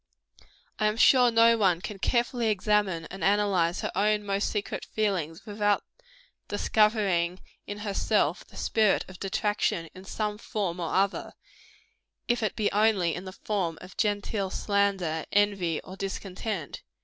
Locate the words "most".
4.25-4.49